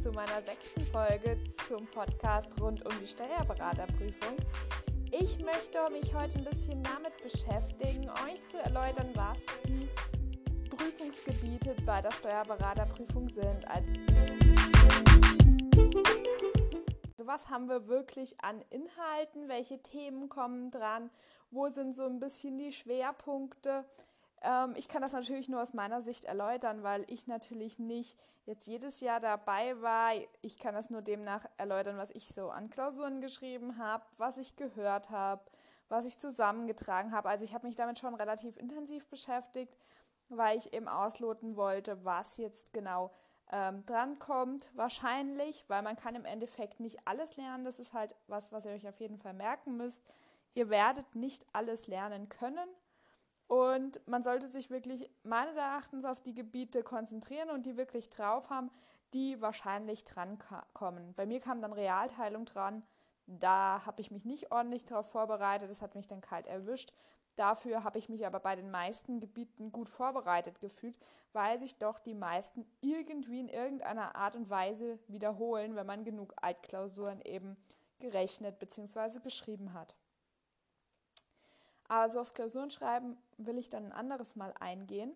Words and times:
zu 0.00 0.10
meiner 0.12 0.40
sechsten 0.40 0.80
Folge 0.86 1.36
zum 1.66 1.86
Podcast 1.88 2.48
rund 2.58 2.82
um 2.86 2.92
die 3.02 3.06
Steuerberaterprüfung. 3.06 4.34
Ich 5.10 5.38
möchte 5.44 5.90
mich 5.90 6.14
heute 6.14 6.38
ein 6.38 6.44
bisschen 6.44 6.82
damit 6.82 7.22
beschäftigen, 7.22 8.08
euch 8.08 8.40
zu 8.48 8.56
erläutern, 8.62 9.10
was 9.12 9.36
die 9.66 9.90
Prüfungsgebiete 10.70 11.76
bei 11.84 12.00
der 12.00 12.12
Steuerberaterprüfung 12.12 13.28
sind. 13.28 13.68
Also, 13.68 13.90
was 17.22 17.50
haben 17.50 17.68
wir 17.68 17.86
wirklich 17.86 18.42
an 18.42 18.64
Inhalten? 18.70 19.48
Welche 19.48 19.82
Themen 19.82 20.30
kommen 20.30 20.70
dran? 20.70 21.10
Wo 21.50 21.68
sind 21.68 21.94
so 21.94 22.06
ein 22.06 22.20
bisschen 22.20 22.56
die 22.56 22.72
Schwerpunkte? 22.72 23.84
Ähm, 24.42 24.74
ich 24.76 24.88
kann 24.88 25.02
das 25.02 25.12
natürlich 25.12 25.48
nur 25.48 25.62
aus 25.62 25.74
meiner 25.74 26.00
Sicht 26.00 26.24
erläutern, 26.24 26.82
weil 26.82 27.04
ich 27.08 27.26
natürlich 27.26 27.78
nicht 27.78 28.18
jetzt 28.46 28.66
jedes 28.66 29.00
Jahr 29.00 29.20
dabei 29.20 29.80
war. 29.80 30.12
Ich 30.40 30.58
kann 30.58 30.74
das 30.74 30.90
nur 30.90 31.02
demnach 31.02 31.46
erläutern, 31.56 31.96
was 31.98 32.10
ich 32.10 32.28
so 32.28 32.50
an 32.50 32.70
Klausuren 32.70 33.20
geschrieben 33.20 33.78
habe, 33.78 34.04
was 34.16 34.38
ich 34.38 34.56
gehört 34.56 35.10
habe, 35.10 35.42
was 35.88 36.06
ich 36.06 36.18
zusammengetragen 36.18 37.12
habe. 37.12 37.28
Also 37.28 37.44
ich 37.44 37.54
habe 37.54 37.66
mich 37.66 37.76
damit 37.76 37.98
schon 37.98 38.14
relativ 38.14 38.56
intensiv 38.56 39.06
beschäftigt, 39.08 39.76
weil 40.28 40.56
ich 40.56 40.72
eben 40.72 40.88
ausloten 40.88 41.56
wollte, 41.56 42.04
was 42.04 42.36
jetzt 42.36 42.72
genau 42.72 43.10
ähm, 43.52 43.84
drankommt. 43.84 44.70
Wahrscheinlich, 44.74 45.64
weil 45.68 45.82
man 45.82 45.96
kann 45.96 46.14
im 46.14 46.24
Endeffekt 46.24 46.80
nicht 46.80 46.98
alles 47.04 47.36
lernen. 47.36 47.64
Das 47.64 47.78
ist 47.78 47.92
halt 47.92 48.14
was, 48.26 48.52
was 48.52 48.64
ihr 48.64 48.72
euch 48.72 48.88
auf 48.88 49.00
jeden 49.00 49.18
Fall 49.18 49.34
merken 49.34 49.76
müsst. 49.76 50.02
Ihr 50.54 50.70
werdet 50.70 51.14
nicht 51.14 51.46
alles 51.52 51.86
lernen 51.86 52.28
können 52.28 52.68
und 53.50 54.00
man 54.06 54.22
sollte 54.22 54.46
sich 54.46 54.70
wirklich 54.70 55.10
meines 55.24 55.56
Erachtens 55.56 56.04
auf 56.04 56.20
die 56.20 56.34
Gebiete 56.34 56.84
konzentrieren 56.84 57.50
und 57.50 57.66
die 57.66 57.76
wirklich 57.76 58.08
drauf 58.08 58.48
haben, 58.48 58.70
die 59.12 59.42
wahrscheinlich 59.42 60.04
drankommen. 60.04 61.14
Bei 61.14 61.26
mir 61.26 61.40
kam 61.40 61.60
dann 61.60 61.72
Realteilung 61.72 62.44
dran. 62.44 62.84
Da 63.26 63.84
habe 63.84 64.02
ich 64.02 64.12
mich 64.12 64.24
nicht 64.24 64.52
ordentlich 64.52 64.84
darauf 64.84 65.10
vorbereitet. 65.10 65.68
Das 65.68 65.82
hat 65.82 65.96
mich 65.96 66.06
dann 66.06 66.20
kalt 66.20 66.46
erwischt. 66.46 66.92
Dafür 67.34 67.82
habe 67.82 67.98
ich 67.98 68.08
mich 68.08 68.24
aber 68.24 68.38
bei 68.38 68.54
den 68.54 68.70
meisten 68.70 69.18
Gebieten 69.18 69.72
gut 69.72 69.88
vorbereitet 69.88 70.60
gefühlt, 70.60 71.00
weil 71.32 71.58
sich 71.58 71.76
doch 71.76 71.98
die 71.98 72.14
meisten 72.14 72.64
irgendwie 72.80 73.40
in 73.40 73.48
irgendeiner 73.48 74.14
Art 74.14 74.36
und 74.36 74.48
Weise 74.48 75.00
wiederholen, 75.08 75.74
wenn 75.74 75.86
man 75.86 76.04
genug 76.04 76.34
Altklausuren 76.40 77.20
eben 77.22 77.56
gerechnet 77.98 78.60
bzw. 78.60 79.18
geschrieben 79.18 79.72
hat. 79.72 79.96
Also 81.90 82.20
aufs 82.20 82.34
Klausurenschreiben 82.34 83.16
will 83.36 83.58
ich 83.58 83.68
dann 83.68 83.86
ein 83.86 83.92
anderes 83.92 84.36
Mal 84.36 84.54
eingehen. 84.60 85.12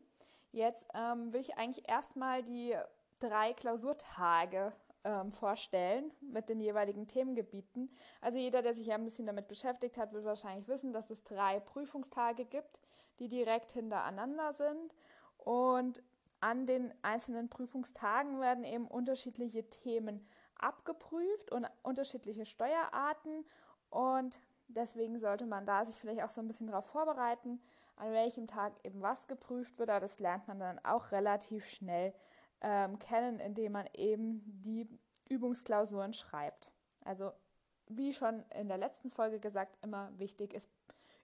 Jetzt 0.50 0.89
ähm, 0.92 1.33
will 1.33 1.41
ich 1.41 1.56
eigentlich 1.56 1.89
erstmal 1.89 2.42
die 2.42 2.77
drei 3.20 3.53
Klausurtage 3.53 4.72
ähm, 5.05 5.30
vorstellen 5.30 6.11
mit 6.20 6.48
den 6.48 6.58
jeweiligen 6.58 7.06
Themengebieten. 7.06 7.97
Also 8.20 8.41
jeder, 8.41 8.61
der 8.61 8.75
sich 8.75 8.89
ja 8.89 8.97
ein 8.97 9.05
bisschen 9.05 9.25
damit 9.25 9.47
beschäftigt 9.47 9.97
hat, 9.98 10.12
wird 10.12 10.25
wahrscheinlich 10.25 10.67
wissen, 10.67 10.92
dass 10.92 11.11
es 11.11 11.22
drei 11.22 11.61
Prüfungstage 11.61 12.45
gibt, 12.45 12.80
die 13.20 13.28
direkt 13.28 13.70
hintereinander 13.70 14.52
sind. 14.52 14.97
Und 15.39 16.02
an 16.41 16.67
den 16.67 16.92
einzelnen 17.02 17.48
Prüfungstagen 17.50 18.41
werden 18.41 18.64
eben 18.64 18.89
unterschiedliche 18.89 19.70
Themen 19.70 20.27
abgeprüft 20.58 21.52
und 21.52 21.69
unterschiedliche 21.84 22.47
Steuerarten. 22.47 23.45
Und 23.91 24.41
Deswegen 24.75 25.19
sollte 25.19 25.47
man 25.47 25.67
da 25.67 25.84
sich 25.84 25.97
vielleicht 25.97 26.22
auch 26.22 26.30
so 26.30 26.41
ein 26.41 26.48
bisschen 26.48 26.67
darauf 26.67 26.86
vorbereiten, 26.86 27.61
an 27.97 28.12
welchem 28.12 28.47
Tag 28.47 28.72
eben 28.84 29.03
was 29.03 29.27
geprüft 29.28 29.78
wird. 29.78 29.91
Aber 29.91 30.00
das 30.00 30.19
lernt 30.19 30.48
man 30.48 30.58
dann 30.58 30.78
auch 30.84 31.12
relativ 31.12 31.67
schnell 31.69 32.12
ähm, 32.61 32.98
kennen, 32.98 33.41
indem 33.41 33.72
man 33.72 33.86
eben 33.95 34.42
die 34.47 34.89
Übungsklausuren 35.28 36.12
schreibt. 36.12 36.72
Also 37.05 37.33
wie 37.89 38.13
schon 38.13 38.42
in 38.51 38.68
der 38.68 38.79
letzten 38.79 39.11
Folge 39.11 39.39
gesagt, 39.39 39.77
immer 39.83 40.11
wichtig 40.18 40.55
ist 40.55 40.70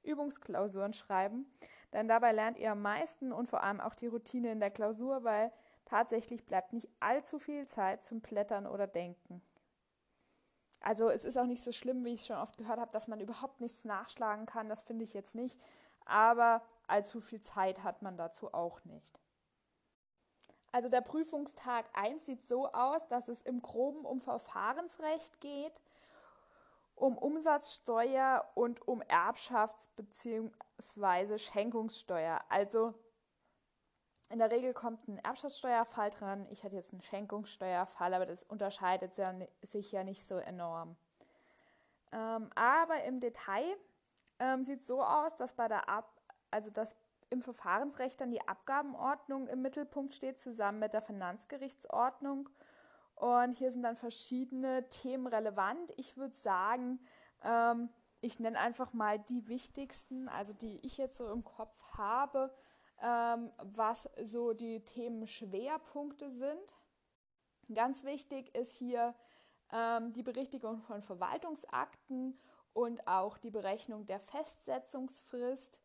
Übungsklausuren 0.02 0.92
schreiben. 0.92 1.46
Denn 1.92 2.08
dabei 2.08 2.32
lernt 2.32 2.58
ihr 2.58 2.72
am 2.72 2.82
meisten 2.82 3.32
und 3.32 3.48
vor 3.48 3.62
allem 3.62 3.80
auch 3.80 3.94
die 3.94 4.06
Routine 4.06 4.52
in 4.52 4.60
der 4.60 4.70
Klausur, 4.70 5.24
weil 5.24 5.52
tatsächlich 5.84 6.46
bleibt 6.46 6.72
nicht 6.72 6.88
allzu 7.00 7.38
viel 7.38 7.66
Zeit 7.66 8.04
zum 8.04 8.20
Plättern 8.20 8.66
oder 8.66 8.86
Denken. 8.86 9.42
Also 10.80 11.10
es 11.10 11.24
ist 11.24 11.36
auch 11.36 11.46
nicht 11.46 11.62
so 11.62 11.72
schlimm, 11.72 12.04
wie 12.04 12.14
ich 12.14 12.26
schon 12.26 12.36
oft 12.36 12.56
gehört 12.56 12.80
habe, 12.80 12.90
dass 12.90 13.08
man 13.08 13.20
überhaupt 13.20 13.60
nichts 13.60 13.84
nachschlagen 13.84 14.46
kann. 14.46 14.68
Das 14.68 14.82
finde 14.82 15.04
ich 15.04 15.12
jetzt 15.12 15.34
nicht. 15.34 15.58
Aber 16.06 16.62
allzu 16.86 17.20
viel 17.20 17.40
Zeit 17.40 17.84
hat 17.84 18.02
man 18.02 18.16
dazu 18.16 18.52
auch 18.54 18.84
nicht. 18.84 19.20
Also 20.72 20.88
der 20.88 21.00
Prüfungstag 21.00 21.86
1 21.94 22.26
sieht 22.26 22.46
so 22.46 22.70
aus, 22.72 23.06
dass 23.08 23.28
es 23.28 23.42
im 23.42 23.60
groben 23.60 24.04
um 24.04 24.20
Verfahrensrecht 24.20 25.40
geht, 25.40 25.80
um 26.94 27.18
Umsatzsteuer 27.18 28.46
und 28.54 28.86
um 28.86 29.02
Erbschafts- 29.02 29.88
bzw. 29.96 31.38
Schenkungssteuer. 31.38 32.40
Also 32.48 32.94
in 34.30 34.38
der 34.38 34.50
Regel 34.50 34.72
kommt 34.72 35.06
ein 35.08 35.18
Erbschaftssteuerfall 35.18 36.10
dran. 36.10 36.46
Ich 36.50 36.64
hatte 36.64 36.76
jetzt 36.76 36.92
einen 36.92 37.02
Schenkungssteuerfall, 37.02 38.14
aber 38.14 38.26
das 38.26 38.42
unterscheidet 38.44 39.14
sich 39.62 39.92
ja 39.92 40.04
nicht 40.04 40.26
so 40.26 40.36
enorm. 40.36 40.96
Ähm, 42.12 42.50
aber 42.54 43.04
im 43.04 43.20
Detail 43.20 43.76
ähm, 44.38 44.64
sieht 44.64 44.80
es 44.80 44.86
so 44.86 45.02
aus, 45.02 45.36
dass 45.36 45.52
bei 45.54 45.68
der 45.68 45.88
Ab 45.88 46.20
also 46.50 46.70
dass 46.70 46.96
im 47.30 47.42
Verfahrensrecht 47.42 48.20
dann 48.20 48.30
die 48.30 48.46
Abgabenordnung 48.46 49.46
im 49.46 49.62
Mittelpunkt 49.62 50.14
steht, 50.14 50.40
zusammen 50.40 50.80
mit 50.80 50.92
der 50.92 51.02
Finanzgerichtsordnung. 51.02 52.48
Und 53.14 53.52
hier 53.52 53.70
sind 53.70 53.82
dann 53.82 53.96
verschiedene 53.96 54.88
Themen 54.88 55.26
relevant. 55.28 55.92
Ich 55.96 56.16
würde 56.16 56.34
sagen, 56.36 56.98
ähm, 57.44 57.88
ich 58.20 58.40
nenne 58.40 58.58
einfach 58.58 58.92
mal 58.92 59.18
die 59.18 59.46
wichtigsten, 59.46 60.28
also 60.28 60.52
die 60.52 60.84
ich 60.84 60.98
jetzt 60.98 61.18
so 61.18 61.30
im 61.30 61.44
Kopf 61.44 61.92
habe 61.92 62.52
ähm, 63.02 63.50
was 63.58 64.08
so 64.22 64.52
die 64.52 64.84
Themenschwerpunkte 64.84 66.30
sind. 66.30 66.76
Ganz 67.72 68.04
wichtig 68.04 68.54
ist 68.54 68.72
hier 68.72 69.14
ähm, 69.72 70.12
die 70.12 70.22
Berichtigung 70.22 70.80
von 70.82 71.02
Verwaltungsakten 71.02 72.38
und 72.72 73.06
auch 73.06 73.38
die 73.38 73.50
Berechnung 73.50 74.06
der 74.06 74.20
Festsetzungsfrist, 74.20 75.80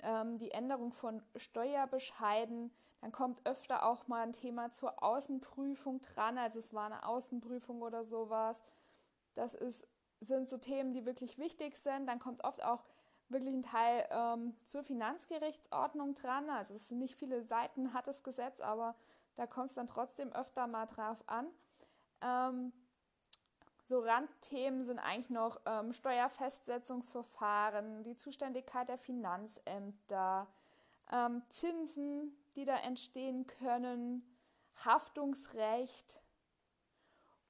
ähm, 0.00 0.38
die 0.38 0.52
Änderung 0.52 0.92
von 0.92 1.22
Steuerbescheiden. 1.36 2.72
Dann 3.00 3.12
kommt 3.12 3.44
öfter 3.46 3.84
auch 3.84 4.06
mal 4.08 4.22
ein 4.22 4.32
Thema 4.32 4.72
zur 4.72 5.02
Außenprüfung 5.02 6.00
dran, 6.02 6.38
also 6.38 6.58
es 6.58 6.72
war 6.72 6.86
eine 6.86 7.06
Außenprüfung 7.06 7.82
oder 7.82 8.04
sowas. 8.04 8.62
Das 9.34 9.54
ist, 9.54 9.86
sind 10.20 10.48
so 10.48 10.58
Themen, 10.58 10.92
die 10.92 11.04
wirklich 11.04 11.38
wichtig 11.38 11.76
sind. 11.76 12.06
Dann 12.06 12.18
kommt 12.18 12.44
oft 12.44 12.64
auch 12.64 12.84
wirklich 13.34 13.52
ein 13.52 13.62
Teil 13.62 14.08
ähm, 14.10 14.56
zur 14.64 14.82
Finanzgerichtsordnung 14.82 16.14
dran. 16.14 16.48
Also 16.48 16.72
es 16.72 16.88
sind 16.88 16.98
nicht 16.98 17.16
viele 17.16 17.42
Seiten 17.42 17.92
hat 17.92 18.06
das 18.06 18.22
Gesetz, 18.22 18.62
aber 18.62 18.94
da 19.36 19.46
kommt 19.46 19.68
es 19.68 19.74
dann 19.74 19.86
trotzdem 19.86 20.32
öfter 20.32 20.66
mal 20.66 20.86
drauf 20.86 21.22
an. 21.26 21.48
Ähm, 22.22 22.72
so 23.86 24.00
Randthemen 24.00 24.84
sind 24.84 24.98
eigentlich 24.98 25.28
noch 25.28 25.60
ähm, 25.66 25.92
Steuerfestsetzungsverfahren, 25.92 28.02
die 28.04 28.16
Zuständigkeit 28.16 28.88
der 28.88 28.96
Finanzämter, 28.96 30.46
ähm, 31.12 31.42
Zinsen, 31.50 32.34
die 32.56 32.64
da 32.64 32.78
entstehen 32.78 33.46
können, 33.46 34.22
Haftungsrecht 34.76 36.22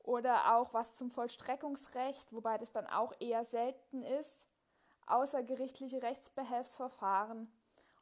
oder 0.01 0.57
auch 0.57 0.75
was 0.75 0.95
zum 0.95 1.13
Vollstreckungsrecht, 1.13 2.33
wobei 2.33 2.59
das 2.59 2.73
dann 2.73 2.89
auch 2.89 3.13
eher 3.21 3.45
selten 3.45 4.03
ist 4.03 4.49
außergerichtliche 5.07 6.03
Rechtsbehelfsverfahren 6.03 7.51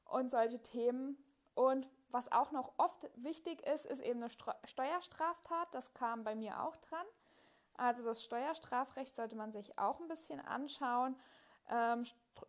und 0.04 0.30
solche 0.30 0.60
Themen. 0.60 1.16
Und 1.54 1.88
was 2.10 2.30
auch 2.30 2.52
noch 2.52 2.72
oft 2.76 3.08
wichtig 3.16 3.66
ist, 3.66 3.86
ist 3.86 4.00
eben 4.00 4.22
eine 4.22 4.30
Steuerstraftat. 4.64 5.68
Das 5.72 5.92
kam 5.94 6.24
bei 6.24 6.34
mir 6.34 6.62
auch 6.62 6.76
dran. 6.76 7.06
Also 7.76 8.02
das 8.02 8.22
Steuerstrafrecht 8.22 9.16
sollte 9.16 9.36
man 9.36 9.52
sich 9.52 9.78
auch 9.78 10.00
ein 10.00 10.08
bisschen 10.08 10.40
anschauen. 10.40 11.16
Ähm, 11.68 12.04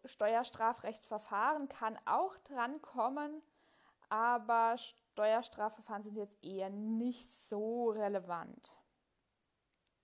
Steuerstrafrechtsverfahren 0.05 1.69
kann 1.69 1.97
auch 2.05 2.35
drankommen, 2.50 3.41
aber 4.09 4.75
Steuerstrafverfahren 4.77 6.03
sind 6.03 6.17
jetzt 6.17 6.44
eher 6.44 6.69
nicht 6.69 7.31
so 7.47 7.91
relevant. 7.91 8.75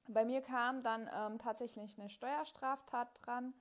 Bei 0.07 0.25
mir 0.25 0.41
kam 0.41 0.81
dann 0.83 1.09
ähm, 1.13 1.37
tatsächlich 1.37 1.99
eine 1.99 2.09
Steuerstraftat 2.09 3.09
dran. 3.21 3.53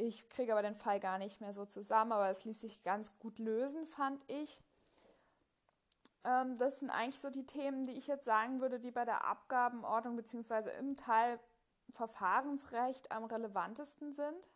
Ich 0.00 0.30
kriege 0.30 0.52
aber 0.52 0.62
den 0.62 0.76
Fall 0.76 0.98
gar 0.98 1.18
nicht 1.18 1.42
mehr 1.42 1.52
so 1.52 1.66
zusammen, 1.66 2.12
aber 2.12 2.30
es 2.30 2.46
ließ 2.46 2.58
sich 2.58 2.82
ganz 2.82 3.18
gut 3.18 3.38
lösen, 3.38 3.86
fand 3.86 4.24
ich. 4.30 4.62
Ähm, 6.24 6.56
das 6.56 6.78
sind 6.78 6.88
eigentlich 6.88 7.20
so 7.20 7.28
die 7.28 7.44
Themen, 7.44 7.86
die 7.86 7.92
ich 7.92 8.06
jetzt 8.06 8.24
sagen 8.24 8.62
würde, 8.62 8.80
die 8.80 8.90
bei 8.90 9.04
der 9.04 9.26
Abgabenordnung 9.26 10.16
bzw. 10.16 10.70
im 10.78 10.96
Teil 10.96 11.38
Verfahrensrecht 11.90 13.12
am 13.12 13.24
relevantesten 13.24 14.14
sind. 14.14 14.48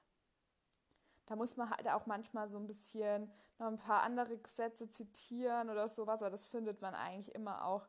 Da 1.26 1.36
muss 1.36 1.58
man 1.58 1.68
halt 1.68 1.88
auch 1.88 2.06
manchmal 2.06 2.48
so 2.48 2.56
ein 2.56 2.66
bisschen 2.66 3.30
noch 3.58 3.66
ein 3.66 3.78
paar 3.78 4.02
andere 4.02 4.38
Gesetze 4.38 4.88
zitieren 4.90 5.68
oder 5.68 5.88
sowas, 5.88 6.22
aber 6.22 6.30
das 6.30 6.46
findet 6.46 6.80
man 6.80 6.94
eigentlich 6.94 7.34
immer 7.34 7.66
auch 7.66 7.86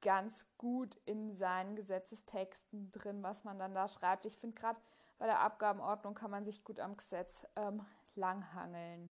ganz 0.00 0.48
gut 0.58 0.96
in 1.04 1.36
seinen 1.36 1.76
Gesetzestexten 1.76 2.90
drin, 2.90 3.22
was 3.22 3.44
man 3.44 3.60
dann 3.60 3.74
da 3.74 3.86
schreibt. 3.86 4.26
Ich 4.26 4.36
finde 4.36 4.60
gerade 4.60 4.80
bei 5.20 5.26
der 5.26 5.40
Abgabenordnung 5.40 6.14
kann 6.14 6.30
man 6.30 6.44
sich 6.44 6.64
gut 6.64 6.80
am 6.80 6.96
Gesetz 6.96 7.46
ähm, 7.54 7.84
langhangeln. 8.14 9.06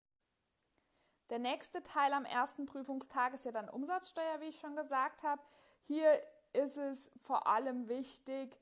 Der 1.30 1.38
nächste 1.38 1.84
Teil 1.84 2.12
am 2.12 2.24
ersten 2.24 2.66
Prüfungstag 2.66 3.32
ist 3.32 3.44
ja 3.44 3.52
dann 3.52 3.68
Umsatzsteuer, 3.68 4.40
wie 4.40 4.48
ich 4.48 4.58
schon 4.58 4.74
gesagt 4.74 5.22
habe. 5.22 5.40
Hier 5.84 6.20
ist 6.52 6.76
es 6.76 7.12
vor 7.22 7.46
allem 7.46 7.88
wichtig, 7.88 8.60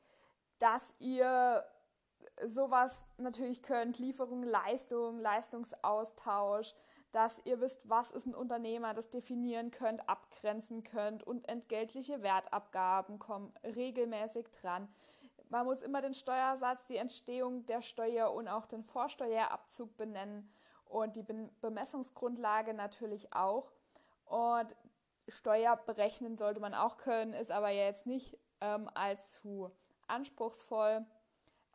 dass 0.58 0.94
ihr 0.98 1.64
sowas 2.44 3.02
natürlich 3.16 3.62
könnt, 3.62 3.98
Lieferung, 3.98 4.42
Leistung, 4.42 5.18
Leistungsaustausch, 5.18 6.74
dass 7.12 7.40
ihr 7.46 7.62
wisst, 7.62 7.88
was 7.88 8.10
ist 8.10 8.26
ein 8.26 8.34
Unternehmer, 8.34 8.92
das 8.92 9.08
definieren 9.08 9.70
könnt, 9.70 10.06
abgrenzen 10.06 10.84
könnt 10.84 11.22
und 11.22 11.48
entgeltliche 11.48 12.22
Wertabgaben 12.22 13.18
kommen 13.18 13.54
regelmäßig 13.64 14.50
dran. 14.50 14.94
Man 15.50 15.64
muss 15.64 15.82
immer 15.82 16.02
den 16.02 16.14
Steuersatz, 16.14 16.86
die 16.86 16.96
Entstehung 16.96 17.64
der 17.66 17.80
Steuer 17.80 18.32
und 18.32 18.48
auch 18.48 18.66
den 18.66 18.84
Vorsteuerabzug 18.84 19.96
benennen 19.96 20.50
und 20.84 21.16
die 21.16 21.22
Bemessungsgrundlage 21.22 22.74
natürlich 22.74 23.32
auch. 23.32 23.72
Und 24.26 24.74
Steuer 25.28 25.76
berechnen 25.76 26.36
sollte 26.36 26.60
man 26.60 26.74
auch 26.74 26.98
können, 26.98 27.32
ist 27.32 27.50
aber 27.50 27.70
jetzt 27.70 28.06
nicht 28.06 28.38
ähm, 28.60 28.90
allzu 28.94 29.70
anspruchsvoll. 30.06 31.06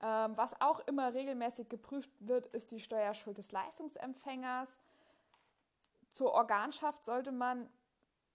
Ähm, 0.02 0.38
was 0.38 0.60
auch 0.60 0.80
immer 0.82 1.14
regelmäßig 1.14 1.70
geprüft 1.70 2.12
wird, 2.20 2.48
ist 2.48 2.72
die 2.72 2.80
Steuerschuld 2.80 3.38
des 3.38 3.52
Leistungsempfängers. 3.52 4.78
Zur 6.10 6.34
Organschaft 6.34 7.06
sollte 7.06 7.32
man 7.32 7.70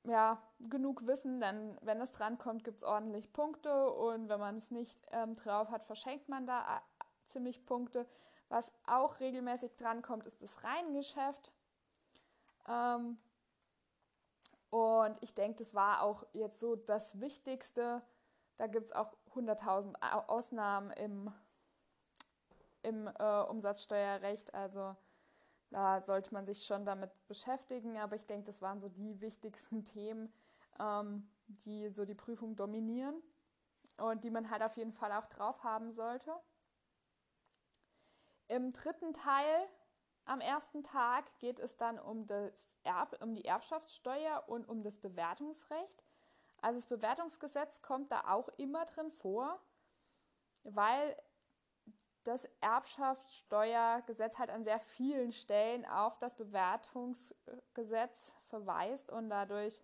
ja 0.09 0.43
genug 0.59 1.07
wissen, 1.07 1.41
denn 1.41 1.79
wenn 1.83 2.01
es 2.01 2.13
drankommt, 2.13 2.65
gibt 2.65 2.79
es 2.79 2.85
ordentlich 2.85 3.33
Punkte 3.33 3.91
und 3.91 4.29
wenn 4.29 4.41
man 4.41 4.57
es 4.57 4.71
nicht 4.71 5.07
ähm, 5.13 5.37
drauf 5.37 5.71
hat, 5.71 5.87
verschenkt 5.87 6.29
man 6.29 6.47
da 6.47 6.77
äh, 6.77 7.05
ziemlich 7.29 7.65
Punkte. 7.67 8.07
Was 8.49 8.73
auch 8.87 9.21
regelmäßig 9.21 9.77
drankommt, 9.77 10.25
ist 10.25 10.43
das 10.43 10.65
Reihengeschäft. 10.65 11.53
Ähm, 12.67 13.19
und 14.71 15.23
ich 15.23 15.35
denke, 15.35 15.59
das 15.59 15.75
war 15.75 16.03
auch 16.03 16.25
jetzt 16.33 16.61
so 16.61 16.77
das 16.77 17.21
Wichtigste. 17.21 18.03
Da 18.57 18.67
gibt 18.67 18.87
es 18.87 18.93
auch 18.93 19.17
100.000 19.35 20.01
Ausnahmen 20.29 20.91
im, 20.93 21.33
im 22.83 23.07
äh, 23.07 23.41
Umsatzsteuerrecht. 23.43 24.55
Also 24.55 24.97
da 25.71 26.01
sollte 26.01 26.33
man 26.33 26.47
sich 26.47 26.65
schon 26.65 26.85
damit 26.85 27.11
beschäftigen. 27.27 27.99
Aber 27.99 28.17
ich 28.17 28.27
denke, 28.27 28.47
das 28.47 28.63
waren 28.63 28.81
so 28.81 28.89
die 28.89 29.21
wichtigsten 29.21 29.85
Themen, 29.85 30.33
ähm, 30.79 31.29
die 31.49 31.89
so 31.91 32.05
die 32.05 32.15
Prüfung 32.15 32.57
dominieren 32.57 33.23
und 33.99 34.25
die 34.25 34.31
man 34.31 34.51
halt 34.51 34.63
auf 34.63 34.77
jeden 34.77 34.93
Fall 34.93 35.13
auch 35.13 35.27
drauf 35.27 35.63
haben 35.65 35.93
sollte. 35.93 36.33
Im 38.49 38.73
dritten 38.73 39.13
Teil 39.13 39.69
am 40.25 40.41
ersten 40.41 40.83
Tag 40.83 41.25
geht 41.39 41.59
es 41.59 41.77
dann 41.77 41.99
um, 41.99 42.27
das 42.27 42.77
Erb, 42.85 43.17
um 43.23 43.35
die 43.35 43.47
Erbschaftssteuer 43.47 44.45
und 44.47 44.69
um 44.69 44.83
das 44.83 44.99
Bewertungsrecht. 44.99 46.05
Also 46.61 46.79
das 46.79 46.87
Bewertungsgesetz 46.87 47.83
kommt 47.83 48.13
da 48.13 48.25
auch 48.29 48.49
immer 48.59 48.85
drin 48.85 49.11
vor, 49.11 49.59
weil 50.65 51.17
das 52.25 52.49
Erbschaftssteuergesetz 52.61 54.39
halt 54.39 54.51
an 54.51 54.65
sehr 54.65 54.81
vielen 54.81 55.33
Stellen 55.33 55.87
auf 55.87 56.19
das 56.19 56.35
Bewertungsgesetz 56.35 58.35
verweist 58.49 59.11
und 59.11 59.31
dadurch 59.31 59.81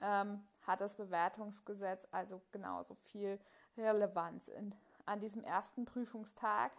ähm, 0.00 0.46
hat 0.62 0.80
das 0.80 0.96
Bewertungsgesetz 0.96 2.06
also 2.10 2.40
genauso 2.52 2.94
viel 2.94 3.38
Relevanz 3.76 4.48
in, 4.48 4.74
an 5.06 5.20
diesem 5.20 5.42
ersten 5.42 5.84
Prüfungstag. 5.84 6.72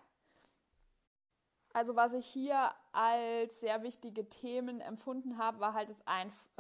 Also 1.74 1.96
was 1.96 2.14
ich 2.14 2.26
hier 2.26 2.72
als 2.92 3.60
sehr 3.60 3.84
wichtige 3.84 4.28
Themen 4.28 4.82
empfunden 4.82 5.38
habe, 5.38 5.60
war 5.60 5.74
halt 5.74 5.90
das 5.90 6.02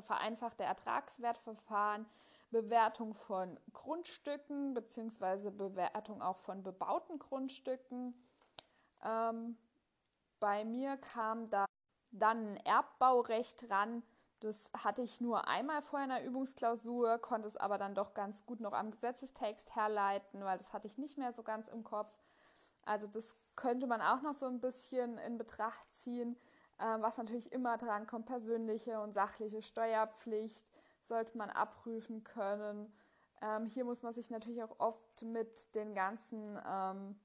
vereinfachte 0.05 0.63
Ertragswertverfahren, 0.63 2.05
Bewertung 2.51 3.13
von 3.13 3.59
Grundstücken 3.73 4.73
beziehungsweise 4.73 5.51
Bewertung 5.51 6.21
auch 6.21 6.37
von 6.37 6.63
bebauten 6.63 7.19
Grundstücken. 7.19 8.13
Ähm, 9.03 9.57
bei 10.39 10.65
mir 10.65 10.97
kam 10.97 11.49
da 11.49 11.65
dann 12.11 12.53
ein 12.53 12.57
Erbbaurecht 12.65 13.69
ran. 13.69 14.03
Das 14.39 14.71
hatte 14.73 15.01
ich 15.01 15.19
nur 15.19 15.47
einmal 15.47 15.81
vor 15.81 15.99
einer 15.99 16.23
Übungsklausur, 16.23 17.17
konnte 17.19 17.47
es 17.47 17.57
aber 17.57 17.77
dann 17.77 17.93
doch 17.93 18.13
ganz 18.13 18.45
gut 18.45 18.61
noch 18.61 18.73
am 18.73 18.91
Gesetzestext 18.91 19.75
herleiten, 19.75 20.43
weil 20.43 20.57
das 20.57 20.71
hatte 20.71 20.87
ich 20.87 20.97
nicht 20.97 21.17
mehr 21.17 21.33
so 21.33 21.43
ganz 21.43 21.67
im 21.67 21.83
Kopf. 21.83 22.17
Also 22.83 23.05
das 23.07 23.35
könnte 23.55 23.85
man 23.85 24.01
auch 24.01 24.21
noch 24.21 24.33
so 24.33 24.45
ein 24.45 24.61
bisschen 24.61 25.17
in 25.17 25.37
Betracht 25.37 25.85
ziehen, 25.93 26.37
äh, 26.77 27.01
was 27.01 27.17
natürlich 27.17 27.51
immer 27.51 27.77
dran 27.77 28.07
kommt, 28.07 28.27
persönliche 28.27 29.01
und 29.01 29.13
sachliche 29.13 29.61
Steuerpflicht 29.61 30.65
sollte 31.03 31.37
man 31.37 31.49
abprüfen 31.49 32.23
können. 32.23 32.93
Ähm, 33.41 33.65
hier 33.65 33.83
muss 33.83 34.01
man 34.03 34.13
sich 34.13 34.29
natürlich 34.29 34.63
auch 34.63 34.79
oft 34.79 35.21
mit 35.23 35.75
den 35.75 35.93
ganzen, 35.93 36.57
ähm, 36.65 37.19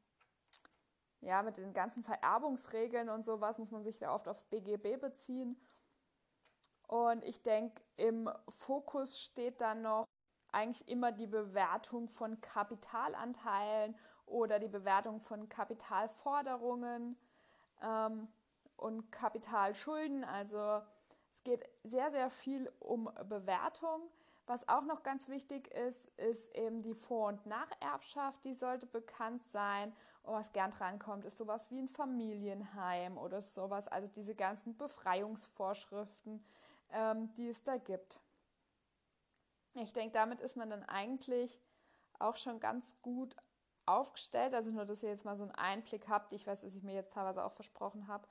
ja, 1.25 1.43
mit 1.43 1.57
den 1.57 1.73
ganzen 1.73 2.03
Vererbungsregeln 2.03 3.09
und 3.09 3.25
sowas 3.25 3.59
muss 3.59 3.71
man 3.71 3.83
sich 3.83 3.99
da 3.99 4.15
oft 4.15 4.29
aufs 4.29 4.45
BGB 4.45 5.01
beziehen. 5.01 5.59
Und 6.87 7.25
ich 7.25 7.43
denke, 7.43 7.83
im 7.97 8.31
Fokus 8.49 9.19
steht 9.19 9.61
dann 9.61 9.83
noch 9.83 10.05
eigentlich 10.53 10.87
immer 10.89 11.13
die 11.13 11.27
Bewertung 11.27 12.09
von 12.09 12.41
Kapitalanteilen 12.41 13.97
oder 14.27 14.59
die 14.59 14.69
Bewertung 14.69 15.21
von 15.21 15.49
Kapitalforderungen 15.49 17.17
ähm, 17.83 18.29
und 18.77 19.11
Kapitalschulden. 19.11 20.25
Also 20.25 20.83
es 21.35 21.43
geht 21.43 21.69
sehr, 21.83 22.11
sehr 22.11 22.31
viel 22.31 22.71
um 22.81 23.11
Bewertung. 23.29 24.03
Was 24.47 24.69
auch 24.69 24.85
noch 24.85 25.03
ganz 25.03 25.29
wichtig 25.29 25.73
ist, 25.73 26.07
ist 26.19 26.55
eben 26.55 26.83
die 26.83 26.95
Vor- 26.95 27.29
und 27.29 27.47
Nacherbschaft, 27.47 28.45
die 28.45 28.55
sollte 28.55 28.87
bekannt 28.87 29.43
sein. 29.53 29.95
Und 30.25 30.33
was 30.33 30.53
gern 30.53 30.71
drankommt, 30.71 31.25
ist 31.27 31.37
sowas 31.37 31.71
wie 31.71 31.79
ein 31.79 31.89
Familienheim 31.89 33.19
oder 33.19 33.43
sowas, 33.43 33.89
also 33.89 34.09
diese 34.09 34.35
ganzen 34.35 34.77
Befreiungsvorschriften, 34.77 36.45
ähm, 36.91 37.33
die 37.35 37.49
es 37.49 37.63
da 37.63 37.77
gibt. 37.77 38.21
Ich 39.75 39.93
denke, 39.93 40.15
damit 40.15 40.41
ist 40.41 40.57
man 40.57 40.71
dann 40.71 40.83
eigentlich 40.85 41.61
auch 42.19 42.37
schon 42.37 42.59
ganz 42.59 42.97
gut 43.03 43.37
aufgestellt. 43.87 44.55
Also 44.55 44.71
nur, 44.71 44.85
dass 44.85 45.03
ihr 45.03 45.11
jetzt 45.11 45.25
mal 45.25 45.37
so 45.37 45.43
einen 45.43 45.53
Einblick 45.53 46.09
habt. 46.09 46.33
Ich 46.33 46.47
weiß, 46.47 46.63
dass 46.63 46.75
ich 46.75 46.83
mir 46.83 46.95
jetzt 46.95 47.13
teilweise 47.13 47.45
auch 47.45 47.53
versprochen 47.53 48.09
habe. 48.09 48.27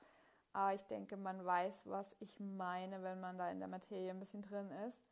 Aber 0.52 0.74
ich 0.74 0.82
denke, 0.82 1.16
man 1.16 1.44
weiß, 1.44 1.82
was 1.86 2.16
ich 2.20 2.40
meine, 2.40 3.02
wenn 3.02 3.20
man 3.20 3.38
da 3.38 3.50
in 3.50 3.58
der 3.58 3.68
Materie 3.68 4.10
ein 4.10 4.20
bisschen 4.20 4.42
drin 4.42 4.70
ist. 4.88 5.02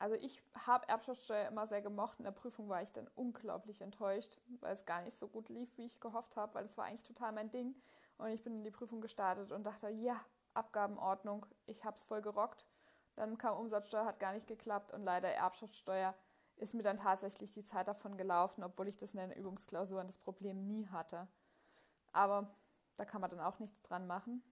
Also 0.00 0.16
ich 0.16 0.42
habe 0.54 0.88
Erbschaftssteuer 0.88 1.46
immer 1.46 1.66
sehr 1.66 1.82
gemocht. 1.82 2.18
In 2.18 2.24
der 2.24 2.32
Prüfung 2.32 2.70
war 2.70 2.82
ich 2.82 2.90
dann 2.90 3.06
unglaublich 3.16 3.82
enttäuscht, 3.82 4.40
weil 4.60 4.72
es 4.72 4.86
gar 4.86 5.02
nicht 5.02 5.16
so 5.16 5.28
gut 5.28 5.50
lief, 5.50 5.76
wie 5.76 5.84
ich 5.84 6.00
gehofft 6.00 6.36
habe, 6.36 6.54
weil 6.54 6.64
es 6.64 6.78
war 6.78 6.86
eigentlich 6.86 7.02
total 7.02 7.32
mein 7.32 7.50
Ding. 7.50 7.76
Und 8.16 8.28
ich 8.28 8.42
bin 8.42 8.54
in 8.54 8.64
die 8.64 8.70
Prüfung 8.70 9.02
gestartet 9.02 9.52
und 9.52 9.62
dachte, 9.64 9.90
ja, 9.90 10.18
Abgabenordnung, 10.54 11.44
ich 11.66 11.84
habe 11.84 11.96
es 11.96 12.02
voll 12.02 12.22
gerockt. 12.22 12.66
Dann 13.14 13.36
kam 13.36 13.58
Umsatzsteuer, 13.58 14.06
hat 14.06 14.20
gar 14.20 14.32
nicht 14.32 14.46
geklappt 14.46 14.90
und 14.90 15.04
leider 15.04 15.28
Erbschaftssteuer 15.28 16.14
ist 16.56 16.72
mir 16.72 16.82
dann 16.82 16.96
tatsächlich 16.96 17.52
die 17.52 17.64
Zeit 17.64 17.86
davon 17.86 18.16
gelaufen, 18.16 18.64
obwohl 18.64 18.88
ich 18.88 18.96
das 18.96 19.12
in 19.12 19.20
den 19.20 19.32
Übungsklausuren 19.32 20.06
das 20.06 20.18
Problem 20.18 20.66
nie 20.66 20.88
hatte. 20.88 21.28
Aber 22.12 22.54
da 22.96 23.04
kann 23.04 23.20
man 23.20 23.28
dann 23.28 23.40
auch 23.40 23.58
nichts 23.58 23.82
dran 23.82 24.06
machen. 24.06 24.42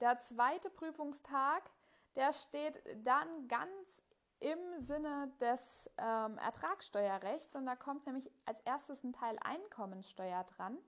Der 0.00 0.20
zweite 0.20 0.68
Prüfungstag, 0.68 1.70
der 2.16 2.34
steht 2.34 2.82
dann 3.06 3.48
ganz 3.48 4.03
im 4.44 4.84
Sinne 4.84 5.32
des 5.40 5.90
ähm, 5.98 6.38
Ertragssteuerrechts 6.38 7.54
und 7.54 7.66
da 7.66 7.76
kommt 7.76 8.06
nämlich 8.06 8.30
als 8.44 8.60
erstes 8.60 9.02
ein 9.02 9.12
Teil 9.12 9.38
Einkommensteuer 9.42 10.44
dran. 10.56 10.78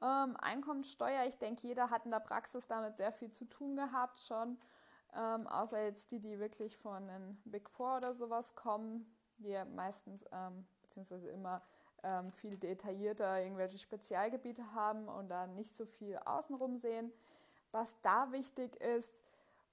Ähm, 0.00 0.36
Einkommensteuer, 0.36 1.26
ich 1.26 1.36
denke, 1.36 1.66
jeder 1.66 1.90
hat 1.90 2.04
in 2.04 2.10
der 2.10 2.20
Praxis 2.20 2.66
damit 2.66 2.96
sehr 2.96 3.12
viel 3.12 3.30
zu 3.30 3.44
tun 3.44 3.76
gehabt 3.76 4.18
schon, 4.20 4.58
ähm, 5.14 5.46
außer 5.46 5.82
jetzt 5.82 6.12
die, 6.12 6.20
die 6.20 6.38
wirklich 6.38 6.76
von 6.76 7.06
den 7.06 7.40
Big 7.44 7.68
Four 7.68 7.98
oder 7.98 8.14
sowas 8.14 8.54
kommen 8.54 9.06
die 9.38 9.50
ja 9.50 9.64
meistens 9.64 10.24
ähm, 10.32 10.66
beziehungsweise 10.82 11.28
immer 11.28 11.62
ähm, 12.02 12.30
viel 12.30 12.56
detaillierter 12.56 13.42
irgendwelche 13.42 13.78
Spezialgebiete 13.78 14.74
haben 14.74 15.08
und 15.08 15.28
da 15.28 15.46
nicht 15.46 15.74
so 15.76 15.86
viel 15.86 16.16
außenrum 16.18 16.78
sehen. 16.78 17.12
Was 17.70 17.94
da 18.02 18.32
wichtig 18.32 18.76
ist 18.76 19.12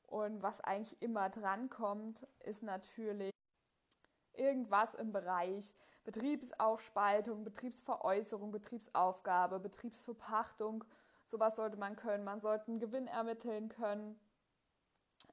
und 0.08 0.42
was 0.42 0.62
eigentlich 0.62 1.02
immer 1.02 1.30
drankommt, 1.30 2.28
ist 2.40 2.64
natürlich 2.64 3.32
irgendwas 4.34 4.94
im 4.94 5.12
Bereich 5.12 5.74
Betriebsaufspaltung, 6.04 7.44
Betriebsveräußerung, 7.44 8.52
Betriebsaufgabe, 8.52 9.60
Betriebsverpachtung. 9.60 10.84
Sowas 11.26 11.56
sollte 11.56 11.78
man 11.78 11.96
können. 11.96 12.24
Man 12.24 12.42
sollte 12.42 12.68
einen 12.68 12.80
Gewinn 12.80 13.08
ermitteln 13.08 13.70
können. 13.70 14.20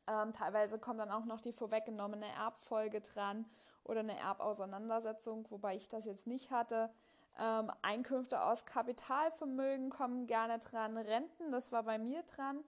Ähm, 0.07 0.33
teilweise 0.33 0.79
kommt 0.79 0.99
dann 0.99 1.11
auch 1.11 1.27
noch 1.27 1.41
die 1.41 1.53
vorweggenommene 1.53 2.27
Erbfolge 2.27 3.01
dran 3.01 3.45
oder 3.85 4.01
eine 4.01 4.19
Erbauseinandersetzung, 4.19 5.47
wobei 5.51 5.77
ich 5.77 5.89
das 5.89 6.07
jetzt 6.07 6.27
nicht 6.27 6.51
hatte. 6.51 6.91
Ähm, 7.39 7.71
Einkünfte 7.83 8.43
aus 8.43 8.65
Kapitalvermögen 8.65 9.91
kommen 9.91 10.27
gerne 10.27 10.59
dran. 10.59 10.97
Renten, 10.97 11.53
das 11.53 11.71
war 11.71 11.83
bei 11.83 11.99
mir 11.99 12.23
dran. 12.23 12.65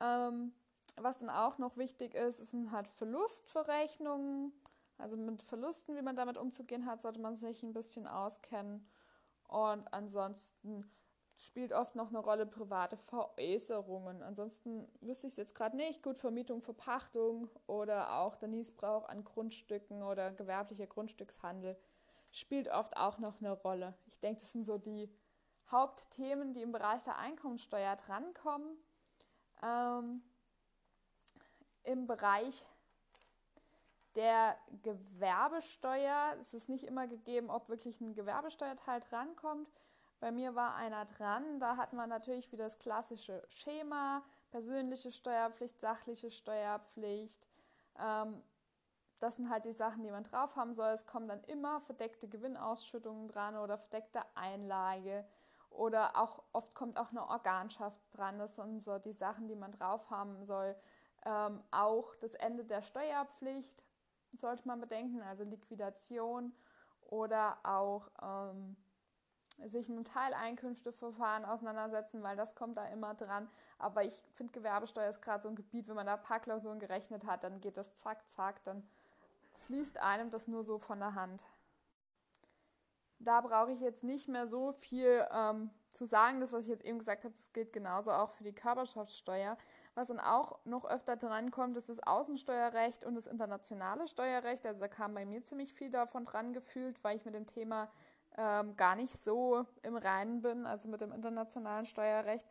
Ähm, 0.00 0.52
was 1.00 1.18
dann 1.18 1.30
auch 1.30 1.58
noch 1.58 1.76
wichtig 1.76 2.14
ist, 2.14 2.38
sind 2.50 2.70
halt 2.72 2.88
Verlustverrechnungen. 2.88 4.52
Also 4.98 5.16
mit 5.16 5.42
Verlusten, 5.42 5.96
wie 5.96 6.02
man 6.02 6.16
damit 6.16 6.38
umzugehen 6.38 6.86
hat, 6.86 7.02
sollte 7.02 7.20
man 7.20 7.36
sich 7.36 7.62
ein 7.62 7.74
bisschen 7.74 8.06
auskennen. 8.06 8.88
Und 9.48 9.92
ansonsten 9.92 10.90
spielt 11.36 11.72
oft 11.72 11.94
noch 11.94 12.08
eine 12.08 12.18
Rolle 12.18 12.46
private 12.46 12.96
Veräußerungen. 12.96 14.22
Ansonsten 14.22 14.88
wüsste 15.00 15.26
ich 15.26 15.34
es 15.34 15.36
jetzt 15.36 15.54
gerade 15.54 15.76
nicht. 15.76 16.02
Gut, 16.02 16.18
Vermietung, 16.18 16.62
Verpachtung 16.62 17.50
oder 17.66 18.14
auch 18.18 18.36
der 18.36 18.48
Niesbrauch 18.48 19.06
an 19.08 19.22
Grundstücken 19.22 20.02
oder 20.02 20.32
gewerblicher 20.32 20.86
Grundstückshandel 20.86 21.78
spielt 22.32 22.68
oft 22.68 22.96
auch 22.96 23.18
noch 23.18 23.40
eine 23.40 23.52
Rolle. 23.52 23.94
Ich 24.06 24.18
denke, 24.18 24.40
das 24.40 24.52
sind 24.52 24.64
so 24.64 24.78
die 24.78 25.10
Hauptthemen, 25.70 26.52
die 26.52 26.62
im 26.62 26.72
Bereich 26.72 27.02
der 27.02 27.18
Einkommensteuer 27.18 27.96
drankommen. 27.96 28.76
Ähm, 29.62 30.22
Im 31.86 32.06
Bereich 32.08 32.66
der 34.16 34.56
Gewerbesteuer 34.82 36.34
ist 36.40 36.52
es 36.52 36.68
nicht 36.68 36.84
immer 36.84 37.06
gegeben, 37.06 37.48
ob 37.48 37.68
wirklich 37.68 38.00
ein 38.00 38.14
Gewerbesteuerteil 38.14 39.00
drankommt. 39.00 39.68
Bei 40.18 40.32
mir 40.32 40.56
war 40.56 40.74
einer 40.74 41.04
dran. 41.04 41.60
Da 41.60 41.76
hat 41.76 41.92
man 41.92 42.08
natürlich 42.08 42.50
wieder 42.50 42.64
das 42.64 42.80
klassische 42.80 43.42
Schema, 43.48 44.22
persönliche 44.50 45.12
Steuerpflicht, 45.12 45.78
sachliche 45.78 46.30
Steuerpflicht. 46.32 47.46
Ähm, 48.00 48.42
das 49.20 49.36
sind 49.36 49.48
halt 49.48 49.64
die 49.64 49.72
Sachen, 49.72 50.02
die 50.02 50.10
man 50.10 50.24
drauf 50.24 50.56
haben 50.56 50.74
soll. 50.74 50.88
Es 50.88 51.06
kommen 51.06 51.28
dann 51.28 51.44
immer 51.44 51.80
verdeckte 51.82 52.26
Gewinnausschüttungen 52.26 53.28
dran 53.28 53.56
oder 53.56 53.78
verdeckte 53.78 54.24
Einlage. 54.34 55.24
Oder 55.70 56.16
auch 56.16 56.42
oft 56.52 56.74
kommt 56.74 56.98
auch 56.98 57.10
eine 57.10 57.28
Organschaft 57.28 58.00
dran. 58.12 58.38
Das 58.38 58.56
sind 58.56 58.82
so 58.82 58.98
die 58.98 59.12
Sachen, 59.12 59.46
die 59.46 59.54
man 59.54 59.70
drauf 59.70 60.10
haben 60.10 60.44
soll. 60.46 60.74
Ähm, 61.26 61.60
auch 61.72 62.14
das 62.20 62.34
Ende 62.36 62.64
der 62.64 62.82
Steuerpflicht 62.82 63.84
sollte 64.32 64.66
man 64.66 64.80
bedenken, 64.80 65.20
also 65.22 65.42
Liquidation 65.42 66.54
oder 67.00 67.58
auch 67.64 68.08
ähm, 68.22 68.76
sich 69.64 69.88
mit 69.88 70.06
Teileinkünfteverfahren 70.06 71.44
auseinandersetzen, 71.44 72.22
weil 72.22 72.36
das 72.36 72.54
kommt 72.54 72.76
da 72.76 72.86
immer 72.86 73.14
dran. 73.14 73.48
Aber 73.78 74.04
ich 74.04 74.22
finde, 74.34 74.52
Gewerbesteuer 74.52 75.08
ist 75.08 75.20
gerade 75.20 75.42
so 75.42 75.48
ein 75.48 75.56
Gebiet, 75.56 75.88
wenn 75.88 75.96
man 75.96 76.06
da 76.06 76.14
ein 76.14 76.22
paar 76.22 76.40
Klausuren 76.40 76.78
gerechnet 76.78 77.26
hat, 77.26 77.42
dann 77.42 77.60
geht 77.60 77.76
das 77.76 77.96
zack, 77.96 78.28
zack, 78.30 78.62
dann 78.62 78.86
fließt 79.66 79.98
einem 79.98 80.30
das 80.30 80.46
nur 80.46 80.62
so 80.62 80.78
von 80.78 81.00
der 81.00 81.14
Hand. 81.14 81.44
Da 83.26 83.40
brauche 83.40 83.72
ich 83.72 83.80
jetzt 83.80 84.04
nicht 84.04 84.28
mehr 84.28 84.46
so 84.46 84.70
viel 84.70 85.26
ähm, 85.32 85.70
zu 85.90 86.04
sagen. 86.04 86.38
Das, 86.38 86.52
was 86.52 86.62
ich 86.62 86.70
jetzt 86.70 86.84
eben 86.84 87.00
gesagt 87.00 87.24
habe, 87.24 87.34
das 87.34 87.52
gilt 87.52 87.72
genauso 87.72 88.12
auch 88.12 88.30
für 88.30 88.44
die 88.44 88.52
Körperschaftssteuer. 88.52 89.58
Was 89.96 90.06
dann 90.08 90.20
auch 90.20 90.60
noch 90.64 90.84
öfter 90.84 91.16
drankommt, 91.16 91.76
ist 91.76 91.88
das 91.88 91.98
Außensteuerrecht 92.06 93.04
und 93.04 93.16
das 93.16 93.26
internationale 93.26 94.06
Steuerrecht. 94.06 94.64
Also 94.64 94.78
da 94.78 94.86
kam 94.86 95.12
bei 95.12 95.24
mir 95.24 95.44
ziemlich 95.44 95.74
viel 95.74 95.90
davon 95.90 96.22
dran 96.22 96.52
gefühlt, 96.52 97.02
weil 97.02 97.16
ich 97.16 97.24
mit 97.24 97.34
dem 97.34 97.46
Thema 97.46 97.88
ähm, 98.38 98.76
gar 98.76 98.94
nicht 98.94 99.24
so 99.24 99.66
im 99.82 99.96
Reinen 99.96 100.40
bin. 100.42 100.64
Also 100.64 100.88
mit 100.88 101.00
dem 101.00 101.10
internationalen 101.10 101.84
Steuerrecht 101.84 102.46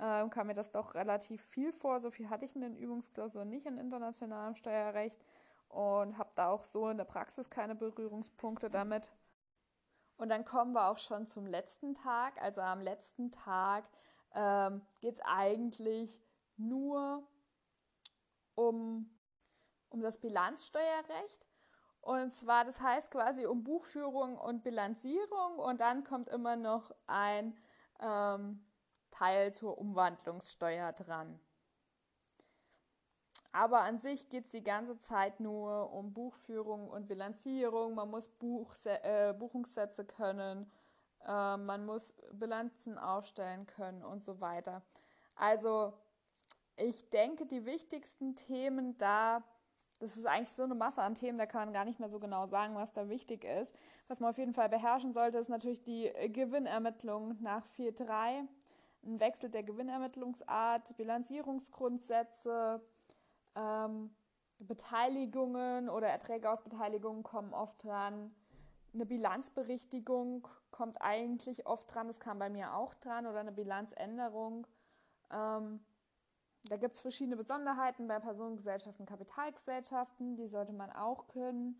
ähm, 0.00 0.30
kam 0.30 0.48
mir 0.48 0.54
das 0.54 0.72
doch 0.72 0.96
relativ 0.96 1.42
viel 1.42 1.72
vor. 1.72 2.00
So 2.00 2.10
viel 2.10 2.28
hatte 2.28 2.44
ich 2.44 2.56
in 2.56 2.62
den 2.62 2.76
Übungsklausuren 2.76 3.48
nicht 3.48 3.66
in 3.66 3.78
internationalem 3.78 4.56
Steuerrecht 4.56 5.24
und 5.68 6.18
habe 6.18 6.30
da 6.34 6.50
auch 6.50 6.64
so 6.64 6.88
in 6.88 6.96
der 6.96 7.04
Praxis 7.04 7.50
keine 7.50 7.76
Berührungspunkte 7.76 8.68
damit. 8.68 9.08
Und 10.18 10.28
dann 10.28 10.44
kommen 10.44 10.72
wir 10.72 10.88
auch 10.88 10.98
schon 10.98 11.28
zum 11.28 11.46
letzten 11.46 11.94
Tag. 11.94 12.42
Also 12.42 12.60
am 12.60 12.80
letzten 12.80 13.30
Tag 13.30 13.88
ähm, 14.34 14.82
geht 15.00 15.14
es 15.14 15.20
eigentlich 15.24 16.20
nur 16.56 17.26
um, 18.56 19.08
um 19.88 20.00
das 20.02 20.18
Bilanzsteuerrecht. 20.18 21.46
Und 22.00 22.34
zwar, 22.34 22.64
das 22.64 22.80
heißt 22.80 23.12
quasi 23.12 23.46
um 23.46 23.62
Buchführung 23.62 24.36
und 24.36 24.64
Bilanzierung. 24.64 25.58
Und 25.58 25.80
dann 25.80 26.02
kommt 26.02 26.28
immer 26.28 26.56
noch 26.56 26.92
ein 27.06 27.56
ähm, 28.00 28.66
Teil 29.12 29.54
zur 29.54 29.78
Umwandlungssteuer 29.78 30.92
dran. 30.92 31.38
Aber 33.58 33.80
an 33.80 33.98
sich 33.98 34.28
geht 34.28 34.44
es 34.44 34.50
die 34.50 34.62
ganze 34.62 35.00
Zeit 35.00 35.40
nur 35.40 35.92
um 35.92 36.12
Buchführung 36.12 36.88
und 36.88 37.08
Bilanzierung. 37.08 37.96
Man 37.96 38.08
muss 38.08 38.28
Buchse 38.28 39.02
äh, 39.02 39.34
Buchungssätze 39.36 40.04
können, 40.04 40.70
äh, 41.26 41.56
man 41.56 41.84
muss 41.84 42.14
Bilanzen 42.30 42.98
aufstellen 42.98 43.66
können 43.66 44.04
und 44.04 44.22
so 44.22 44.40
weiter. 44.40 44.82
Also 45.34 45.92
ich 46.76 47.10
denke, 47.10 47.46
die 47.46 47.66
wichtigsten 47.66 48.36
Themen 48.36 48.96
da, 48.96 49.42
das 49.98 50.16
ist 50.16 50.26
eigentlich 50.26 50.52
so 50.52 50.62
eine 50.62 50.76
Masse 50.76 51.02
an 51.02 51.16
Themen, 51.16 51.36
da 51.36 51.46
kann 51.46 51.62
man 51.64 51.74
gar 51.74 51.84
nicht 51.84 51.98
mehr 51.98 52.10
so 52.10 52.20
genau 52.20 52.46
sagen, 52.46 52.76
was 52.76 52.92
da 52.92 53.08
wichtig 53.08 53.42
ist. 53.42 53.74
Was 54.06 54.20
man 54.20 54.30
auf 54.30 54.38
jeden 54.38 54.54
Fall 54.54 54.68
beherrschen 54.68 55.12
sollte, 55.12 55.38
ist 55.38 55.48
natürlich 55.48 55.82
die 55.82 56.12
Gewinnermittlung 56.28 57.36
nach 57.42 57.66
4.3, 57.76 58.46
ein 59.02 59.18
Wechsel 59.18 59.50
der 59.50 59.64
Gewinnermittlungsart, 59.64 60.96
Bilanzierungsgrundsätze, 60.96 62.80
ähm, 63.54 64.10
Beteiligungen 64.58 65.88
oder 65.88 66.08
Erträge 66.08 66.50
aus 66.50 66.62
Beteiligungen 66.62 67.22
kommen 67.22 67.52
oft 67.52 67.82
dran. 67.84 68.34
Eine 68.92 69.06
Bilanzberichtigung 69.06 70.48
kommt 70.70 71.00
eigentlich 71.00 71.66
oft 71.66 71.92
dran, 71.94 72.06
das 72.06 72.20
kam 72.20 72.38
bei 72.38 72.50
mir 72.50 72.74
auch 72.74 72.94
dran, 72.94 73.26
oder 73.26 73.40
eine 73.40 73.52
Bilanzänderung. 73.52 74.66
Ähm, 75.30 75.80
da 76.64 76.76
gibt 76.76 76.94
es 76.94 77.00
verschiedene 77.00 77.36
Besonderheiten 77.36 78.08
bei 78.08 78.18
Personengesellschaften 78.18 79.06
Kapitalgesellschaften, 79.06 80.36
die 80.36 80.48
sollte 80.48 80.72
man 80.72 80.90
auch 80.90 81.28
können. 81.28 81.76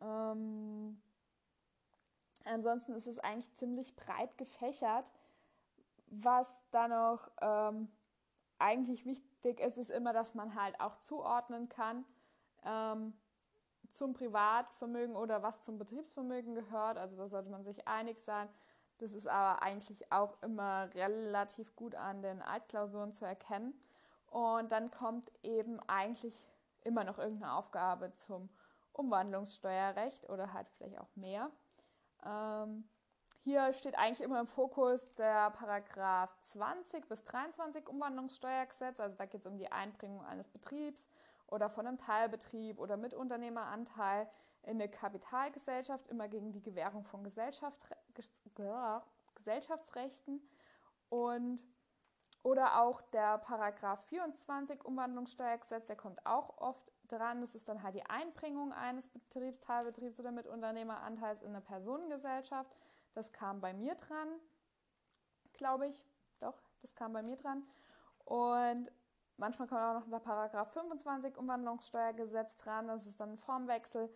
Ähm, 0.00 1.00
ansonsten 2.44 2.92
ist 2.94 3.06
es 3.06 3.18
eigentlich 3.18 3.52
ziemlich 3.54 3.96
breit 3.96 4.38
gefächert. 4.38 5.12
Was 6.08 6.46
da 6.70 6.86
noch 6.86 7.30
ähm, 7.40 7.88
eigentlich 8.58 9.04
wichtig 9.04 9.60
ist, 9.60 9.78
ist 9.78 9.90
immer, 9.90 10.12
dass 10.12 10.34
man 10.34 10.54
halt 10.54 10.80
auch 10.80 10.96
zuordnen 11.02 11.68
kann 11.68 12.04
ähm, 12.64 13.12
zum 13.90 14.12
Privatvermögen 14.12 15.16
oder 15.16 15.42
was 15.42 15.62
zum 15.62 15.78
Betriebsvermögen 15.78 16.54
gehört. 16.54 16.98
Also 16.98 17.16
da 17.16 17.28
sollte 17.28 17.50
man 17.50 17.64
sich 17.64 17.86
einig 17.86 18.18
sein. 18.18 18.48
Das 18.98 19.12
ist 19.12 19.28
aber 19.28 19.62
eigentlich 19.62 20.10
auch 20.10 20.40
immer 20.42 20.88
relativ 20.94 21.74
gut 21.76 21.94
an 21.94 22.22
den 22.22 22.42
Altklausuren 22.42 23.12
zu 23.12 23.26
erkennen. 23.26 23.74
Und 24.30 24.72
dann 24.72 24.90
kommt 24.90 25.30
eben 25.42 25.80
eigentlich 25.86 26.46
immer 26.82 27.04
noch 27.04 27.18
irgendeine 27.18 27.52
Aufgabe 27.52 28.12
zum 28.14 28.48
Umwandlungssteuerrecht 28.92 30.28
oder 30.30 30.52
halt 30.52 30.68
vielleicht 30.70 30.98
auch 30.98 31.14
mehr. 31.14 31.50
Ähm, 32.24 32.88
hier 33.46 33.72
steht 33.72 33.96
eigentlich 33.96 34.22
immer 34.22 34.40
im 34.40 34.48
Fokus 34.48 35.08
der 35.12 35.50
Paragraph 35.50 36.36
20 36.42 37.08
bis 37.08 37.22
23 37.22 37.88
Umwandlungssteuergesetz. 37.88 38.98
Also 38.98 39.14
da 39.16 39.24
geht 39.24 39.42
es 39.42 39.46
um 39.46 39.56
die 39.56 39.70
Einbringung 39.70 40.24
eines 40.24 40.48
Betriebs 40.48 41.06
oder 41.46 41.70
von 41.70 41.86
einem 41.86 41.96
Teilbetrieb 41.96 42.80
oder 42.80 42.96
Mitunternehmeranteil 42.96 44.28
in 44.64 44.70
eine 44.70 44.88
Kapitalgesellschaft, 44.88 46.08
immer 46.08 46.26
gegen 46.26 46.50
die 46.50 46.60
Gewährung 46.60 47.04
von 47.04 47.22
Gesellschaft, 47.22 47.76
Gesellschaftsrechten. 49.36 50.42
Und 51.08 51.60
oder 52.42 52.80
auch 52.80 53.00
der 53.00 53.38
Paragraph 53.38 54.04
24 54.06 54.84
Umwandlungssteuergesetz, 54.84 55.86
der 55.86 55.94
kommt 55.94 56.26
auch 56.26 56.58
oft 56.58 56.92
dran. 57.06 57.42
Das 57.42 57.54
ist 57.54 57.68
dann 57.68 57.84
halt 57.84 57.94
die 57.94 58.06
Einbringung 58.06 58.72
eines 58.72 59.06
Betriebs, 59.06 59.60
Teilbetriebs 59.60 60.18
oder 60.18 60.32
Mitunternehmeranteils 60.32 61.42
in 61.42 61.50
eine 61.50 61.60
Personengesellschaft. 61.60 62.74
Das 63.16 63.32
kam 63.32 63.62
bei 63.62 63.72
mir 63.72 63.94
dran, 63.94 64.28
glaube 65.54 65.86
ich. 65.86 66.04
Doch, 66.38 66.60
das 66.82 66.94
kam 66.94 67.14
bei 67.14 67.22
mir 67.22 67.36
dran. 67.36 67.66
Und 68.26 68.92
manchmal 69.38 69.66
kommt 69.68 69.80
auch 69.80 69.94
noch 69.94 70.10
der 70.10 70.18
Paragraph 70.18 70.70
25 70.74 71.38
Umwandlungssteuergesetz 71.38 72.58
dran. 72.58 72.88
Das 72.88 73.06
ist 73.06 73.18
dann 73.18 73.30
ein 73.30 73.38
Formwechsel. 73.38 74.14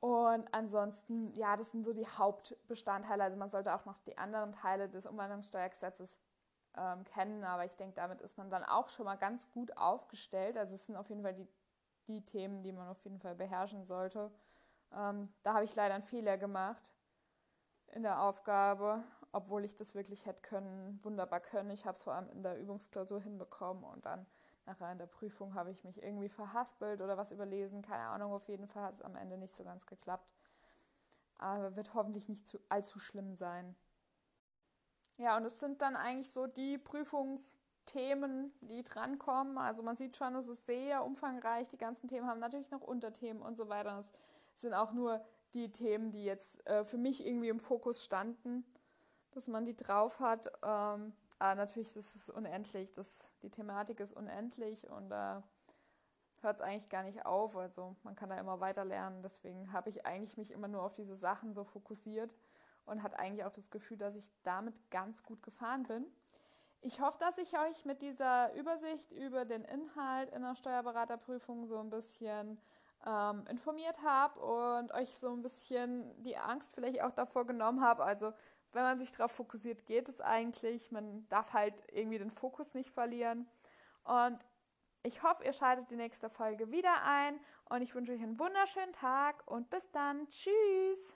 Und 0.00 0.52
ansonsten, 0.52 1.30
ja, 1.30 1.56
das 1.56 1.70
sind 1.70 1.84
so 1.84 1.92
die 1.92 2.08
Hauptbestandteile. 2.08 3.22
Also 3.22 3.36
man 3.36 3.50
sollte 3.50 3.72
auch 3.72 3.84
noch 3.84 4.00
die 4.00 4.18
anderen 4.18 4.50
Teile 4.50 4.88
des 4.88 5.06
Umwandlungssteuergesetzes 5.06 6.18
ähm, 6.76 7.04
kennen, 7.04 7.44
aber 7.44 7.64
ich 7.66 7.76
denke, 7.76 7.94
damit 7.94 8.20
ist 8.20 8.36
man 8.36 8.50
dann 8.50 8.64
auch 8.64 8.88
schon 8.88 9.04
mal 9.04 9.14
ganz 9.14 9.48
gut 9.52 9.76
aufgestellt. 9.76 10.56
Also 10.56 10.74
es 10.74 10.86
sind 10.86 10.96
auf 10.96 11.08
jeden 11.08 11.22
Fall 11.22 11.34
die, 11.34 11.46
die 12.08 12.24
Themen, 12.24 12.64
die 12.64 12.72
man 12.72 12.88
auf 12.88 13.04
jeden 13.04 13.20
Fall 13.20 13.36
beherrschen 13.36 13.84
sollte. 13.84 14.32
Ähm, 14.92 15.32
da 15.44 15.54
habe 15.54 15.64
ich 15.64 15.76
leider 15.76 15.94
einen 15.94 16.02
Fehler 16.02 16.36
gemacht 16.36 16.90
in 17.94 18.02
der 18.02 18.20
Aufgabe, 18.20 19.02
obwohl 19.32 19.64
ich 19.64 19.76
das 19.76 19.94
wirklich 19.94 20.26
hätte 20.26 20.42
können, 20.42 20.98
wunderbar 21.02 21.40
können. 21.40 21.70
Ich 21.70 21.86
habe 21.86 21.96
es 21.96 22.02
vor 22.02 22.14
allem 22.14 22.28
in 22.30 22.42
der 22.42 22.58
Übungsklausur 22.58 23.20
hinbekommen 23.20 23.84
und 23.84 24.04
dann 24.04 24.26
nachher 24.66 24.90
in 24.90 24.98
der 24.98 25.06
Prüfung 25.06 25.54
habe 25.54 25.70
ich 25.70 25.84
mich 25.84 26.02
irgendwie 26.02 26.28
verhaspelt 26.28 27.00
oder 27.00 27.16
was 27.16 27.30
überlesen. 27.30 27.82
Keine 27.82 28.04
Ahnung, 28.04 28.32
auf 28.32 28.48
jeden 28.48 28.66
Fall 28.66 28.84
hat 28.84 28.94
es 28.94 29.02
am 29.02 29.16
Ende 29.16 29.38
nicht 29.38 29.54
so 29.54 29.64
ganz 29.64 29.86
geklappt. 29.86 30.28
Aber 31.38 31.76
wird 31.76 31.94
hoffentlich 31.94 32.28
nicht 32.28 32.46
zu, 32.46 32.58
allzu 32.68 32.98
schlimm 32.98 33.34
sein. 33.34 33.76
Ja, 35.16 35.36
und 35.36 35.44
es 35.44 35.60
sind 35.60 35.80
dann 35.82 35.96
eigentlich 35.96 36.30
so 36.30 36.46
die 36.46 36.78
Prüfungsthemen, 36.78 38.52
die 38.60 38.82
drankommen. 38.82 39.58
Also 39.58 39.82
man 39.82 39.96
sieht 39.96 40.16
schon, 40.16 40.34
es 40.34 40.48
ist 40.48 40.66
sehr 40.66 41.04
umfangreich. 41.04 41.68
Die 41.68 41.78
ganzen 41.78 42.08
Themen 42.08 42.26
haben 42.26 42.40
natürlich 42.40 42.70
noch 42.70 42.80
Unterthemen 42.80 43.42
und 43.42 43.56
so 43.56 43.68
weiter. 43.68 43.98
es 43.98 44.10
sind 44.60 44.74
auch 44.74 44.92
nur 44.92 45.24
die 45.54 45.70
Themen, 45.70 46.10
die 46.10 46.24
jetzt 46.24 46.66
äh, 46.66 46.84
für 46.84 46.98
mich 46.98 47.26
irgendwie 47.26 47.48
im 47.48 47.60
Fokus 47.60 48.04
standen, 48.04 48.64
dass 49.32 49.48
man 49.48 49.64
die 49.64 49.76
drauf 49.76 50.20
hat. 50.20 50.46
Ähm, 50.62 51.12
aber 51.38 51.54
natürlich 51.56 51.94
ist 51.96 52.14
es 52.14 52.30
unendlich. 52.30 52.92
Das, 52.92 53.32
die 53.42 53.50
Thematik 53.50 54.00
ist 54.00 54.12
unendlich 54.12 54.88
und 54.88 55.10
äh, 55.10 55.40
hört 56.40 56.56
es 56.56 56.60
eigentlich 56.60 56.88
gar 56.88 57.02
nicht 57.02 57.26
auf. 57.26 57.56
Also 57.56 57.96
man 58.02 58.14
kann 58.14 58.30
da 58.30 58.38
immer 58.38 58.60
weiter 58.60 58.84
lernen. 58.84 59.22
Deswegen 59.22 59.72
habe 59.72 59.90
ich 59.90 60.06
eigentlich 60.06 60.36
mich 60.36 60.50
immer 60.50 60.68
nur 60.68 60.82
auf 60.82 60.94
diese 60.94 61.16
Sachen 61.16 61.52
so 61.52 61.64
fokussiert 61.64 62.34
und 62.86 63.02
hat 63.02 63.18
eigentlich 63.18 63.44
auch 63.44 63.52
das 63.52 63.70
Gefühl, 63.70 63.96
dass 63.96 64.14
ich 64.14 64.30
damit 64.42 64.90
ganz 64.90 65.22
gut 65.22 65.42
gefahren 65.42 65.84
bin. 65.84 66.06
Ich 66.82 67.00
hoffe, 67.00 67.16
dass 67.18 67.38
ich 67.38 67.58
euch 67.58 67.86
mit 67.86 68.02
dieser 68.02 68.52
Übersicht 68.54 69.10
über 69.10 69.46
den 69.46 69.64
Inhalt 69.64 70.30
in 70.30 70.42
der 70.42 70.54
Steuerberaterprüfung 70.54 71.66
so 71.66 71.78
ein 71.78 71.88
bisschen 71.88 72.60
ähm, 73.06 73.46
informiert 73.48 74.02
habe 74.02 74.40
und 74.40 74.92
euch 74.92 75.18
so 75.18 75.32
ein 75.32 75.42
bisschen 75.42 76.22
die 76.22 76.36
Angst 76.36 76.74
vielleicht 76.74 77.02
auch 77.02 77.12
davor 77.12 77.46
genommen 77.46 77.80
habe. 77.82 78.04
Also 78.04 78.32
wenn 78.72 78.82
man 78.82 78.98
sich 78.98 79.12
darauf 79.12 79.32
fokussiert, 79.32 79.86
geht 79.86 80.08
es 80.08 80.20
eigentlich. 80.20 80.90
Man 80.90 81.28
darf 81.28 81.52
halt 81.52 81.82
irgendwie 81.92 82.18
den 82.18 82.30
Fokus 82.30 82.74
nicht 82.74 82.90
verlieren. 82.90 83.48
Und 84.04 84.38
ich 85.02 85.22
hoffe, 85.22 85.44
ihr 85.44 85.52
schaltet 85.52 85.90
die 85.90 85.96
nächste 85.96 86.30
Folge 86.30 86.70
wieder 86.70 87.02
ein 87.04 87.38
und 87.68 87.82
ich 87.82 87.94
wünsche 87.94 88.12
euch 88.12 88.22
einen 88.22 88.38
wunderschönen 88.38 88.92
Tag 88.92 89.42
und 89.46 89.70
bis 89.70 89.90
dann. 89.90 90.26
Tschüss. 90.28 91.14